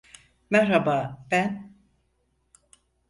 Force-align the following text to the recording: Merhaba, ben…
Merhaba, 0.49 1.25
ben… 1.31 1.75